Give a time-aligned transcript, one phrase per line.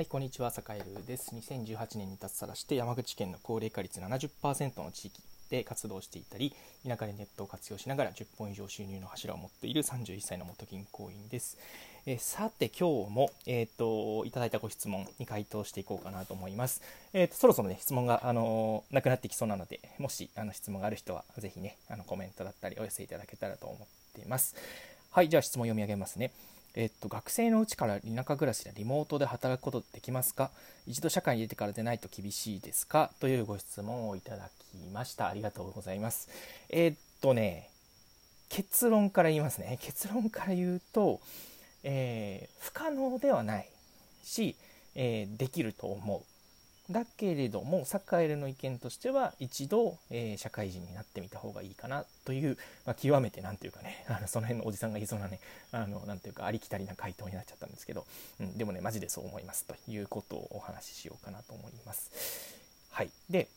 [0.00, 1.34] はい、こんにちは、坂井ルです。
[1.34, 5.20] 2018年に脱サラして山口県の高齢化率70%の地域
[5.50, 6.54] で活動していたり、
[6.88, 11.58] 田舎でネットを活用しながら10本以上収入の柱を持っている31歳の元銀行員です。
[12.06, 16.80] えさて、今日も、えーと、いただいたご質問に回答していこうかなと思います。
[17.12, 23.78] えーと、そろそろね、質問が、あの、なくなってきそうなので、もしあの質問がある人は、ぜひね、あのコメントだったりお寄せいただけたらと思っ
[24.14, 24.56] ています。
[25.10, 26.30] はい、じゃあ質問読み上げますね。
[26.74, 30.50] えっと、学生のうちから田舎暮らしでリモートで働くことできますか？
[30.86, 33.10] 一度社会に出てからでないと厳しいですか？
[33.20, 35.28] というご質問をいただきました。
[35.28, 36.28] ありがとうございます。
[36.68, 37.68] え、っとね、
[38.48, 39.78] 結論から言いますね。
[39.80, 41.20] 結論から言うと、
[41.82, 43.68] えー、不可能ではない
[44.22, 44.56] し、
[44.94, 46.22] えー、できると思う。
[46.90, 55.38] だけれどもサッカーエルの意見としては一度、えー、社会人になってみた方がいいかなという、まあ、極めて何ていうかね あのその辺のおじさんが言いそうなね
[55.70, 58.06] あのなていうかありきたりな回答になっちゃったんですけど、
[58.40, 62.10] うん、でもねマジでそう思いますということをお話ししようかなと思います。
[62.90, 63.48] はいで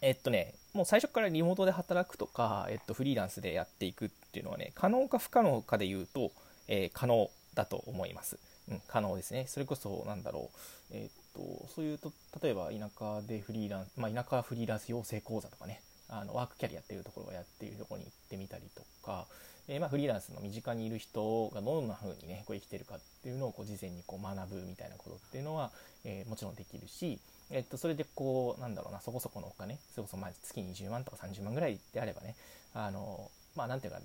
[0.00, 6.32] えっとねもう最初からリモートで働くとか、えっと、フリーランスでやっていくっていうのはね可能か不可能かで言うと、
[6.66, 8.38] えー、可能だと思います。
[8.70, 9.46] うん、可能ですね。
[9.46, 10.50] それこそ、なんだろ
[10.90, 12.12] う、えー、とそういうと
[12.42, 15.80] 例えば田舎でフリーランス、まあ、田舎フリーランス養成講座とかね。
[16.08, 19.26] あのワークキャリアっていうところをやっているところに行ってみたりとか、
[19.68, 25.70] えー、まあ、フリーランスの身近にいる人がどんな風にねこう生きてるかっていうのをこう事前にこう学ぶみたいなことっていうのは、
[26.04, 27.18] えー、もちろんできるし、
[27.50, 32.36] えっと、それでこうなんだろうなそこそこのお金それこそまあ月20万とか30万ぐらいであればね。
[32.74, 34.00] あのまあなんていうか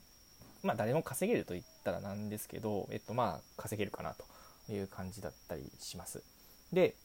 [0.63, 4.25] まあ誰も稼げると言ったらなんですけど、えっと、まあ稼げるかなと。
[4.73, 6.23] いう感じだったりします。
[6.71, 6.95] で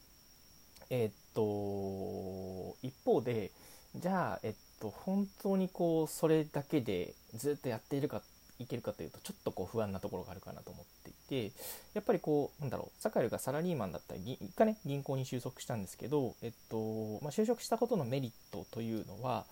[0.90, 3.50] えー、っと一方で
[3.96, 8.22] じゃあ、えっと、本当にこうそれだけでずっとやっているか
[8.58, 11.52] いけるかというとちょっとこう不安なところがあるかなと思っていて
[11.94, 19.44] やっぱりこうなんだろう坂井がサラリーマンだったり一回ね銀行に就職したんですけど、えっとまあ、就職したことのメリットというのは、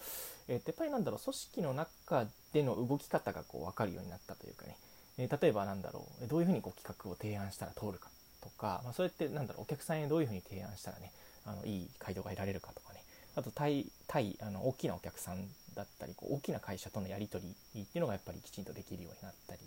[0.48, 4.76] えっと、やっぱりなんだろう組織の中での動き方がこう分かるようになったというかね、
[5.18, 8.08] え例えばなんだろうどういうふうにこう企画を提案したら通るか
[8.42, 11.12] とか、まあ、それってなんだろうお客さんへどういうふうに提案したらね
[11.44, 13.02] あのいい回答が得られるかとかね。
[13.34, 17.42] あと対対あの大きなお客さんだったりこう大きな会社とのやり取
[17.74, 19.60] りっていうのがやっぱりきちんとできるようになったり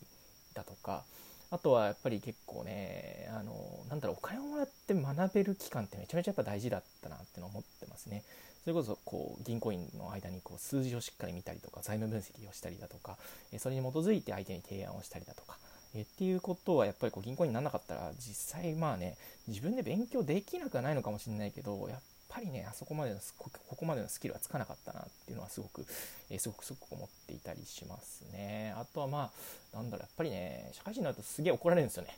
[0.54, 1.04] だとか
[1.50, 3.54] あとはやっぱり結構ねあの
[3.90, 7.64] なんだろうお金をもらって学べる期間ってめちゃめちゃやっぱ大事だったなって思っ
[8.06, 8.24] ですね。
[8.64, 13.16] それこそこう銀行員の間にこう数字をしっかり見たりとか財務分析をしたりだとか
[13.60, 15.60] それに基づいて相手に提案をしたりだとか
[15.94, 19.18] えっていうことはやっぱりこう銀行員にならなかったら実際まあね
[19.48, 22.00] 自分で勉強できなくはないのかもしれないけどやっ
[22.36, 25.86] ぱりねあそこまでのここまでのスキルはつかなかったなっていうのはすごく、
[26.30, 28.74] えー、すごくすごく思っていたりしますね。
[28.78, 29.32] あとはま
[29.74, 32.10] あなんだろうやっぱりね社会人になるとすげえ怒られるんですよね。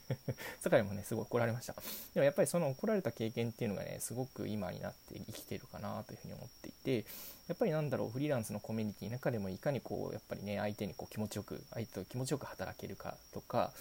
[0.60, 1.74] 坂井もねすごい怒られました。
[2.14, 7.04] でもやっぱりその怒られた経験っていうのがねすごく今になって生きてるかなというふうに思っていて
[7.48, 13.72] やっぱりなんだろうフリーランスのコミュニティの中でもいかにこうやっぱりね相手にこう気持ちよく相手と気持ちよく働けるかとか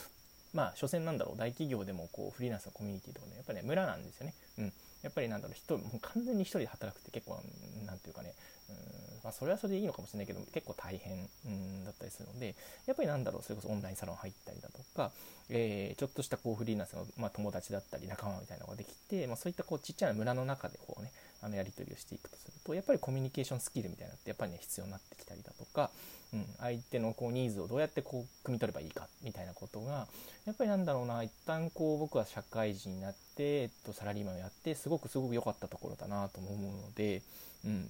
[0.53, 4.73] まあ所詮なんだろう大企業でもこうフリーランスのコミュニティとかねやっぱりね村なんですよね、うん、
[5.07, 7.40] やっぱりなんだろう人もう完全に1人で働くって結構
[7.85, 8.34] なんていうかね
[8.69, 15.12] うんまあ、それはそれでいいのかもしれないけど結構大変うんだったりするのでやっぱりなんだろうそれこそオンラインサロン入ったりだとか、
[15.50, 21.12] えー、ちょっとしたこうフリーランスの、まあ、友達だったり仲間みたいなのができて、まあ、そういったこうちっちゃな村の中でこうね
[21.47, 25.90] あのやり取りをしていくとするとやっぱりコミュニケーションスキルみたいなのってやっぱりね必要になってきたりだとか、
[26.34, 30.08] うん、相手のこうニーズをどうやってこう汲み取ればいいかみたいなことが
[30.46, 37.22] やっぱりなんだろうな一旦こう僕は社会人になって、えっと、サラリーマンをやってすごくすごく良かったところだなと思うので、
[37.66, 37.88] うん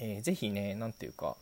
[0.00, 1.36] えー、ぜひね何ていうか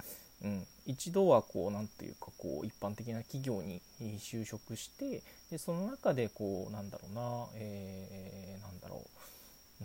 [0.44, 3.80] うん、一度はこう何ていうかこう一般的な企業に
[4.18, 8.43] 就職してでその中でこうなんだろうな、え、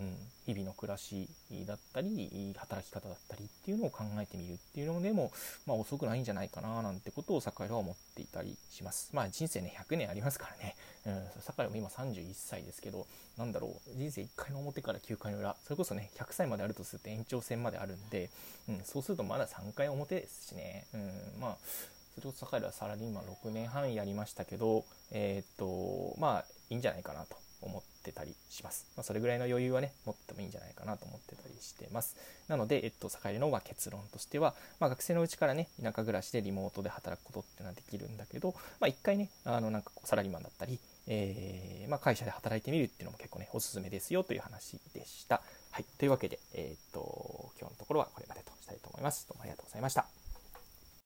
[0.00, 0.16] うん、
[0.46, 1.28] 日々の暮らし
[1.66, 5.30] だったり働き方だったりっていうのを考えてみるっていうのでも、
[5.66, 9.10] まあ、遅くないんじゃないかななんてことを酒井は思っていたりします。
[9.12, 10.74] まあ人生ね100年ありますからね、
[11.06, 13.06] うん、酒井も今31歳ですけど
[13.36, 18.30] なんだろう人生1回の表から9回の裏それこそね100歳まであるとすると延長戦まであるんで、
[18.68, 21.56] うん、そうするとまだ3回表ですしね、うん、まあ
[22.14, 27.36] それこそ酒井はサラリーマン6年半やりましたけどえー、っとまあいいんじゃないかなと。
[27.62, 28.86] 思ってたりします。
[28.96, 32.16] まあ、それぐらいの余裕はね、持ってもいいんじゃないかなと思ってたりしてます。
[32.48, 45.42] なので、えっと、坂入の結論としては、まあ、学生のうちからね、田舎暮らしでリモートで働くことっていうのはできるんだけど、まあ、一回ね、あの、なんかこう、サラリーマンだったり、えー、まあ、会社で働いてみるっていうのも結構ね、おすすめですよという話でした。
[45.70, 45.84] はい。
[45.98, 49.26] というわけで、えー、っと、今日のところはこれまでとしたいと思います。
[49.28, 50.19] どうもありがとうございました。